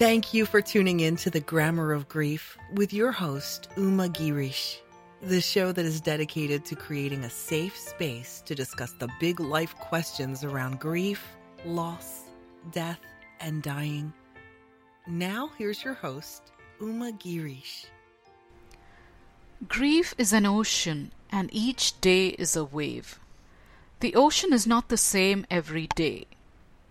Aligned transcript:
Thank 0.00 0.32
you 0.32 0.46
for 0.46 0.62
tuning 0.62 1.00
in 1.00 1.16
to 1.16 1.28
the 1.28 1.40
Grammar 1.40 1.92
of 1.92 2.08
Grief 2.08 2.56
with 2.72 2.90
your 2.94 3.12
host, 3.12 3.68
Uma 3.76 4.08
Girish, 4.08 4.78
the 5.20 5.42
show 5.42 5.72
that 5.72 5.84
is 5.84 6.00
dedicated 6.00 6.64
to 6.64 6.74
creating 6.74 7.24
a 7.24 7.28
safe 7.28 7.76
space 7.76 8.42
to 8.46 8.54
discuss 8.54 8.92
the 8.92 9.10
big 9.20 9.40
life 9.40 9.74
questions 9.76 10.42
around 10.42 10.80
grief, 10.80 11.22
loss, 11.66 12.22
death, 12.72 12.98
and 13.40 13.62
dying. 13.62 14.10
Now, 15.06 15.50
here's 15.58 15.84
your 15.84 15.92
host, 15.92 16.44
Uma 16.80 17.12
Girish. 17.12 17.84
Grief 19.68 20.14
is 20.16 20.32
an 20.32 20.46
ocean, 20.46 21.12
and 21.30 21.50
each 21.52 22.00
day 22.00 22.28
is 22.28 22.56
a 22.56 22.64
wave. 22.64 23.20
The 24.00 24.14
ocean 24.14 24.54
is 24.54 24.66
not 24.66 24.88
the 24.88 24.96
same 24.96 25.44
every 25.50 25.88
day. 25.88 26.24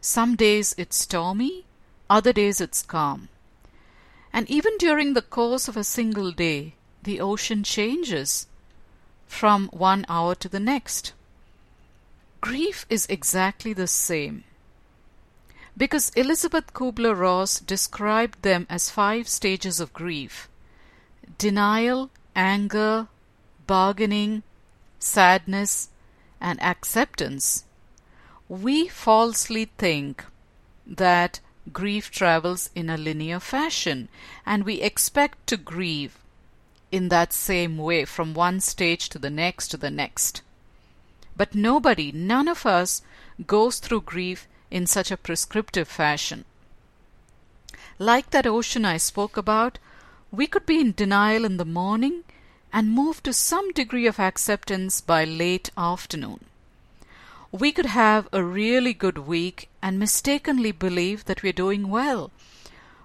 Some 0.00 0.36
days 0.36 0.74
it's 0.78 0.96
stormy, 0.96 1.66
other 2.08 2.32
days 2.32 2.60
it's 2.60 2.82
calm. 2.82 3.28
And 4.32 4.48
even 4.50 4.76
during 4.78 5.14
the 5.14 5.22
course 5.22 5.68
of 5.68 5.76
a 5.76 5.84
single 5.84 6.32
day, 6.32 6.74
the 7.02 7.20
ocean 7.20 7.62
changes 7.62 8.46
from 9.26 9.68
one 9.68 10.04
hour 10.08 10.34
to 10.36 10.48
the 10.48 10.60
next. 10.60 11.12
Grief 12.40 12.84
is 12.90 13.06
exactly 13.08 13.72
the 13.72 13.86
same. 13.86 14.44
Because 15.76 16.10
Elisabeth 16.10 16.72
Kubler 16.72 17.18
Ross 17.18 17.58
described 17.58 18.42
them 18.42 18.66
as 18.70 18.90
five 18.90 19.28
stages 19.28 19.80
of 19.80 19.92
grief 19.92 20.48
denial, 21.38 22.10
anger, 22.36 23.08
bargaining, 23.66 24.42
sadness, 24.98 25.88
and 26.40 26.62
acceptance, 26.62 27.64
we 28.48 28.88
falsely 28.88 29.70
think 29.78 30.24
that 30.86 31.40
grief 31.72 32.10
travels 32.10 32.70
in 32.74 32.90
a 32.90 32.96
linear 32.96 33.40
fashion 33.40 34.08
and 34.44 34.64
we 34.64 34.80
expect 34.82 35.46
to 35.46 35.56
grieve 35.56 36.18
in 36.92 37.08
that 37.08 37.32
same 37.32 37.76
way 37.78 38.04
from 38.04 38.34
one 38.34 38.60
stage 38.60 39.08
to 39.08 39.18
the 39.18 39.30
next 39.30 39.68
to 39.68 39.76
the 39.76 39.90
next. 39.90 40.42
But 41.36 41.54
nobody, 41.54 42.12
none 42.12 42.48
of 42.48 42.66
us, 42.66 43.02
goes 43.46 43.78
through 43.78 44.02
grief 44.02 44.46
in 44.70 44.86
such 44.86 45.10
a 45.10 45.16
prescriptive 45.16 45.88
fashion. 45.88 46.44
Like 47.98 48.30
that 48.30 48.46
ocean 48.46 48.84
I 48.84 48.96
spoke 48.96 49.36
about, 49.36 49.78
we 50.30 50.46
could 50.46 50.66
be 50.66 50.80
in 50.80 50.92
denial 50.92 51.44
in 51.44 51.56
the 51.56 51.64
morning 51.64 52.24
and 52.72 52.90
move 52.90 53.22
to 53.22 53.32
some 53.32 53.72
degree 53.72 54.06
of 54.06 54.18
acceptance 54.18 55.00
by 55.00 55.24
late 55.24 55.70
afternoon. 55.76 56.44
We 57.56 57.70
could 57.70 57.86
have 57.86 58.26
a 58.32 58.42
really 58.42 58.92
good 58.92 59.16
week 59.16 59.68
and 59.80 59.96
mistakenly 59.96 60.72
believe 60.72 61.26
that 61.26 61.44
we're 61.44 61.52
doing 61.52 61.88
well. 61.88 62.32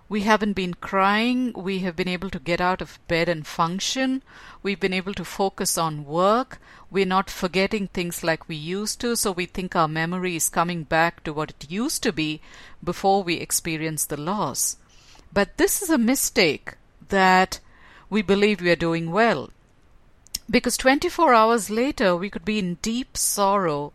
We 0.09 0.21
haven't 0.21 0.53
been 0.53 0.73
crying, 0.73 1.53
we 1.53 1.81
have 1.81 1.95
been 1.95 2.07
able 2.07 2.31
to 2.31 2.39
get 2.39 2.59
out 2.59 2.81
of 2.81 2.97
bed 3.07 3.29
and 3.29 3.45
function, 3.45 4.23
we've 4.63 4.79
been 4.79 4.91
able 4.91 5.13
to 5.13 5.23
focus 5.23 5.77
on 5.77 6.03
work, 6.03 6.59
we're 6.89 7.05
not 7.05 7.29
forgetting 7.29 7.89
things 7.89 8.23
like 8.23 8.49
we 8.49 8.55
used 8.55 8.99
to, 9.01 9.15
so 9.15 9.31
we 9.31 9.45
think 9.45 9.75
our 9.75 9.87
memory 9.87 10.35
is 10.35 10.49
coming 10.49 10.81
back 10.81 11.23
to 11.25 11.31
what 11.31 11.51
it 11.51 11.69
used 11.69 12.01
to 12.01 12.11
be 12.11 12.41
before 12.83 13.21
we 13.21 13.35
experience 13.35 14.03
the 14.05 14.19
loss. 14.19 14.77
But 15.31 15.57
this 15.57 15.83
is 15.83 15.91
a 15.91 15.99
mistake 15.99 16.73
that 17.09 17.59
we 18.09 18.23
believe 18.23 18.61
we 18.61 18.71
are 18.71 18.75
doing 18.75 19.11
well. 19.11 19.51
Because 20.49 20.75
24 20.75 21.35
hours 21.35 21.69
later, 21.69 22.15
we 22.15 22.31
could 22.31 22.45
be 22.45 22.57
in 22.57 22.79
deep 22.81 23.15
sorrow 23.15 23.93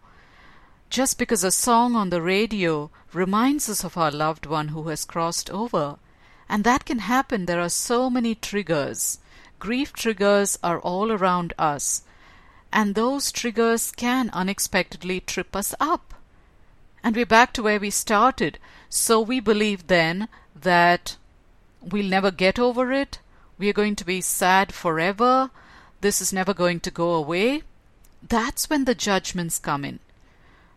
just 0.95 1.19
because 1.19 1.43
a 1.43 1.51
song 1.51 1.97
on 1.97 2.11
the 2.11 2.23
radio 2.23 2.89
reminds 3.13 3.69
us 3.69 3.83
of 3.83 3.97
our 3.97 4.13
loved 4.13 4.47
one 4.47 4.69
who 4.69 4.87
has 4.87 5.05
crossed 5.05 5.51
over. 5.51 5.97
And 6.49 6.63
that 6.63 6.85
can 6.85 7.01
happen. 7.01 7.47
There 7.47 7.61
are 7.61 7.69
so 7.69 8.09
many 8.09 8.37
triggers. 8.37 9.19
Grief 9.59 9.93
triggers 9.93 10.57
are 10.63 10.79
all 10.79 11.11
around 11.11 11.53
us. 11.59 12.05
And 12.73 12.95
those 12.95 13.33
triggers 13.33 13.91
can 13.91 14.31
unexpectedly 14.33 15.19
trip 15.19 15.57
us 15.57 15.75
up. 15.81 16.15
And 17.03 17.17
we're 17.17 17.27
back 17.27 17.53
to 17.55 17.65
where 17.65 17.81
we 17.81 17.91
started. 17.91 18.61
So 18.89 19.21
we 19.21 19.41
believe 19.41 19.89
then 19.89 20.29
that 20.55 21.17
we'll 21.83 22.07
never 22.07 22.31
get 22.31 22.57
over 22.57 22.93
it. 22.93 23.19
We 23.59 23.69
are 23.69 23.81
going 23.81 23.97
to 23.97 24.07
be 24.07 24.21
sad 24.21 24.73
forever. 24.73 25.51
This 26.03 26.21
is 26.21 26.33
never 26.33 26.55
going 26.55 26.79
to 26.79 26.93
go 26.93 27.15
away. 27.15 27.65
That's 28.23 28.71
when 28.71 28.85
the 28.85 28.95
judgments 28.95 29.59
come 29.59 29.85
in. 29.85 29.99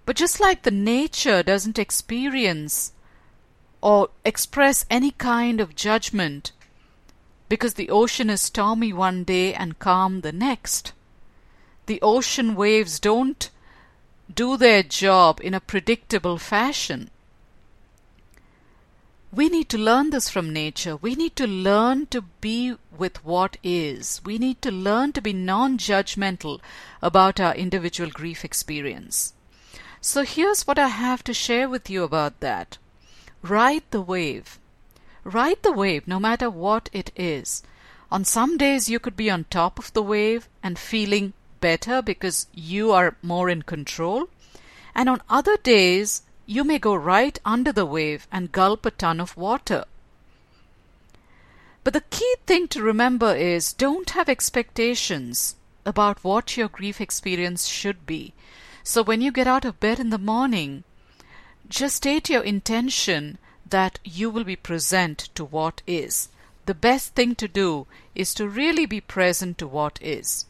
But 0.08 0.16
just 0.16 0.40
like 0.40 0.64
the 0.64 0.72
nature 0.72 1.44
doesn't 1.44 1.78
experience 1.78 2.94
or 3.82 4.12
express 4.24 4.86
any 4.90 5.12
kind 5.12 5.60
of 5.60 5.76
judgment 5.76 6.54
because 7.50 7.74
the 7.74 7.90
ocean 7.90 8.30
is 8.30 8.42
stormy 8.42 8.94
one 8.94 9.26
day 9.26 9.54
and 9.54 9.80
calm 9.80 10.22
the 10.22 10.32
next, 10.32 10.94
the 11.88 12.02
ocean 12.02 12.56
waves 12.56 13.02
don't 13.02 13.50
do 14.34 14.56
their 14.56 14.82
job 14.82 15.42
in 15.44 15.54
a 15.54 15.60
predictable 15.60 16.38
fashion. 16.38 17.10
We 19.30 19.50
need 19.50 19.68
to 19.68 19.78
learn 19.78 20.12
this 20.12 20.30
from 20.30 20.54
nature. 20.54 20.96
We 20.96 21.16
need 21.16 21.36
to 21.36 21.48
learn 21.48 22.06
to 22.08 22.22
be 22.22 22.78
with 22.98 23.26
what 23.26 23.58
is. 23.62 24.22
We 24.24 24.38
need 24.38 24.62
to 24.62 24.72
learn 24.72 25.12
to 25.12 25.22
be 25.22 25.34
non 25.34 25.78
judgmental 25.78 26.62
about 27.02 27.42
our 27.42 27.54
individual 27.54 28.10
grief 28.10 28.46
experience. 28.46 29.34
So 30.08 30.24
here's 30.24 30.66
what 30.66 30.80
I 30.80 30.88
have 30.88 31.22
to 31.26 31.34
share 31.34 31.68
with 31.68 31.90
you 31.90 32.02
about 32.06 32.40
that. 32.40 32.78
Ride 33.42 33.84
the 33.92 34.00
wave. 34.00 34.58
Ride 35.26 35.62
the 35.64 35.74
wave 35.74 36.08
no 36.08 36.18
matter 36.18 36.50
what 36.50 36.90
it 36.94 37.12
is. 37.18 37.62
On 38.10 38.24
some 38.24 38.58
days 38.58 38.88
you 38.88 39.00
could 39.00 39.18
be 39.18 39.30
on 39.30 39.44
top 39.50 39.78
of 39.78 39.92
the 39.92 40.02
wave 40.02 40.48
and 40.64 40.80
feeling 40.80 41.34
better 41.60 42.02
because 42.02 42.48
you 42.54 42.94
are 42.94 43.18
more 43.22 43.50
in 43.50 43.64
control. 43.64 44.30
And 44.96 45.10
on 45.10 45.22
other 45.30 45.58
days 45.58 46.22
you 46.46 46.64
may 46.64 46.80
go 46.80 46.96
right 46.96 47.38
under 47.44 47.74
the 47.74 47.86
wave 47.86 48.30
and 48.32 48.54
gulp 48.54 48.86
a 48.86 48.92
ton 48.92 49.20
of 49.20 49.36
water. 49.36 49.84
But 51.84 51.92
the 51.92 52.08
key 52.12 52.34
thing 52.46 52.70
to 52.70 52.82
remember 52.82 53.36
is 53.36 53.74
don't 53.74 54.12
have 54.12 54.30
expectations 54.30 55.58
about 55.86 56.24
what 56.24 56.56
your 56.56 56.70
grief 56.70 57.02
experience 57.02 57.68
should 57.68 58.06
be. 58.06 58.34
So 58.90 59.04
when 59.04 59.20
you 59.20 59.34
get 59.34 59.48
out 59.48 59.66
of 59.66 59.82
bed 59.82 60.00
in 60.00 60.12
the 60.12 60.18
morning, 60.18 60.86
just 61.68 61.98
state 61.98 62.30
your 62.30 62.42
intention 62.42 63.38
that 63.70 64.00
you 64.06 64.30
will 64.30 64.46
be 64.46 64.56
present 64.56 65.28
to 65.36 65.44
what 65.44 65.82
is. 65.86 66.30
The 66.68 66.74
best 66.74 67.14
thing 67.14 67.36
to 67.36 67.50
do 67.50 67.86
is 68.16 68.34
to 68.36 68.48
really 68.48 68.86
be 68.86 69.02
present 69.02 69.58
to 69.58 69.68
what 69.68 70.00
is. 70.02 70.46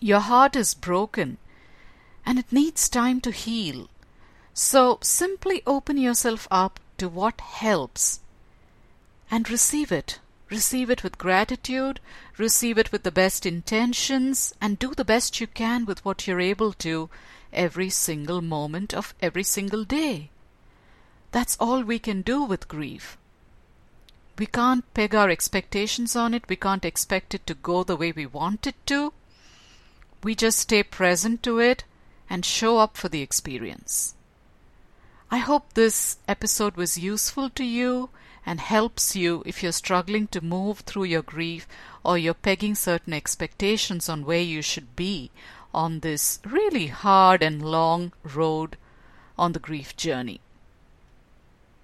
Your 0.00 0.20
heart 0.20 0.54
is 0.54 0.74
broken 0.74 1.38
and 2.26 2.38
it 2.38 2.52
needs 2.52 2.90
time 2.90 3.22
to 3.22 3.30
heal. 3.30 3.88
So 4.52 4.98
simply 5.00 5.62
open 5.66 5.96
yourself 5.96 6.46
up 6.50 6.78
to 6.98 7.08
what 7.08 7.40
helps 7.40 8.20
and 9.30 9.48
receive 9.48 9.90
it. 9.90 10.18
Receive 10.50 10.90
it 10.90 11.02
with 11.02 11.16
gratitude, 11.16 12.00
receive 12.36 12.76
it 12.76 12.92
with 12.92 13.02
the 13.02 13.10
best 13.10 13.46
intentions, 13.46 14.52
and 14.60 14.78
do 14.78 14.94
the 14.94 15.06
best 15.06 15.40
you 15.40 15.46
can 15.46 15.86
with 15.86 16.04
what 16.04 16.26
you're 16.26 16.38
able 16.38 16.74
to 16.74 17.08
every 17.52 17.90
single 17.90 18.40
moment 18.40 18.94
of 18.94 19.14
every 19.20 19.42
single 19.42 19.84
day. 19.84 20.30
That's 21.32 21.56
all 21.58 21.82
we 21.82 21.98
can 21.98 22.22
do 22.22 22.42
with 22.42 22.68
grief. 22.68 23.16
We 24.38 24.46
can't 24.46 24.84
peg 24.94 25.14
our 25.14 25.30
expectations 25.30 26.14
on 26.14 26.34
it, 26.34 26.48
we 26.48 26.56
can't 26.56 26.84
expect 26.84 27.34
it 27.34 27.46
to 27.46 27.54
go 27.54 27.84
the 27.84 27.96
way 27.96 28.12
we 28.12 28.26
want 28.26 28.66
it 28.66 28.76
to. 28.86 29.12
We 30.22 30.34
just 30.34 30.58
stay 30.58 30.82
present 30.82 31.42
to 31.44 31.58
it 31.58 31.84
and 32.28 32.44
show 32.44 32.78
up 32.78 32.96
for 32.96 33.08
the 33.08 33.22
experience. 33.22 34.14
I 35.30 35.38
hope 35.38 35.72
this 35.72 36.18
episode 36.28 36.76
was 36.76 36.98
useful 36.98 37.50
to 37.50 37.64
you 37.64 38.10
and 38.44 38.60
helps 38.60 39.16
you 39.16 39.42
if 39.44 39.62
you're 39.62 39.72
struggling 39.72 40.28
to 40.28 40.40
move 40.40 40.80
through 40.80 41.04
your 41.04 41.22
grief 41.22 41.66
or 42.04 42.16
you're 42.16 42.34
pegging 42.34 42.76
certain 42.76 43.12
expectations 43.12 44.08
on 44.08 44.24
where 44.24 44.40
you 44.40 44.62
should 44.62 44.94
be 44.94 45.30
on 45.76 46.00
this 46.00 46.40
really 46.44 46.88
hard 46.88 47.42
and 47.42 47.62
long 47.62 48.12
road 48.24 48.76
on 49.38 49.52
the 49.52 49.60
grief 49.60 49.94
journey. 49.96 50.40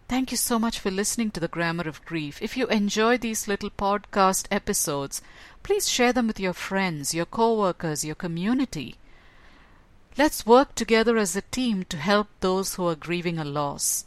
Thank 0.08 0.30
you 0.30 0.36
so 0.36 0.58
much 0.58 0.78
for 0.78 0.90
listening 0.90 1.30
to 1.32 1.40
the 1.40 1.48
Grammar 1.48 1.88
of 1.88 2.04
Grief. 2.04 2.42
If 2.42 2.56
you 2.56 2.66
enjoy 2.66 3.18
these 3.18 3.46
little 3.46 3.70
podcast 3.70 4.46
episodes, 4.50 5.22
please 5.62 5.88
share 5.88 6.12
them 6.12 6.26
with 6.26 6.40
your 6.40 6.52
friends, 6.52 7.14
your 7.14 7.26
co-workers, 7.26 8.04
your 8.04 8.14
community. 8.14 8.96
Let's 10.18 10.44
work 10.44 10.74
together 10.74 11.16
as 11.16 11.36
a 11.36 11.42
team 11.42 11.84
to 11.84 11.96
help 11.96 12.28
those 12.40 12.74
who 12.74 12.86
are 12.88 12.94
grieving 12.94 13.38
a 13.38 13.44
loss. 13.44 14.04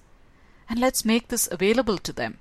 And 0.70 0.80
let's 0.80 1.06
make 1.06 1.30
this 1.30 1.48
available 1.52 1.98
to 2.00 2.14
them. 2.14 2.38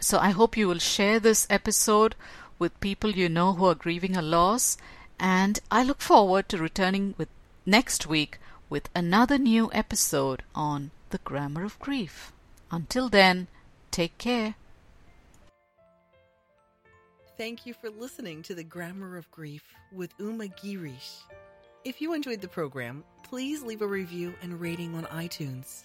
So 0.00 0.18
I 0.18 0.30
hope 0.30 0.56
you 0.56 0.68
will 0.68 0.78
share 0.78 1.20
this 1.20 1.46
episode 1.48 2.14
with 2.58 2.78
people 2.80 3.10
you 3.10 3.28
know 3.28 3.54
who 3.54 3.66
are 3.66 3.74
grieving 3.74 4.16
a 4.16 4.22
loss. 4.22 4.76
And 5.18 5.60
I 5.70 5.82
look 5.82 6.00
forward 6.00 6.48
to 6.48 6.58
returning 6.58 7.14
with 7.16 7.28
next 7.66 8.06
week 8.06 8.38
with 8.68 8.88
another 8.94 9.38
new 9.38 9.70
episode 9.72 10.42
on 10.54 10.90
the 11.10 11.18
grammar 11.18 11.64
of 11.64 11.78
grief. 11.78 12.32
Until 12.70 13.08
then, 13.08 13.46
take 13.90 14.18
care. 14.18 14.56
Thank 17.36 17.66
you 17.66 17.74
for 17.74 17.90
listening 17.90 18.42
to 18.44 18.54
The 18.54 18.62
Grammar 18.62 19.16
of 19.16 19.28
Grief 19.30 19.64
with 19.92 20.14
Uma 20.18 20.46
Girish. 20.46 21.22
If 21.84 22.00
you 22.00 22.14
enjoyed 22.14 22.40
the 22.40 22.48
program, 22.48 23.04
please 23.24 23.62
leave 23.62 23.82
a 23.82 23.86
review 23.86 24.32
and 24.40 24.58
rating 24.60 24.94
on 24.94 25.04
iTunes. 25.06 25.82